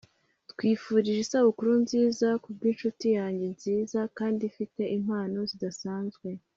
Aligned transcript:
twifurije 0.51 1.19
isabukuru 1.21 1.71
nziza 1.83 2.27
kubwinshuti 2.43 3.07
yanjye 3.17 3.45
nziza 3.55 3.99
kandi 4.17 4.41
ifite 4.51 4.81
impano 4.97 5.39
zidasanzwe 5.49 6.27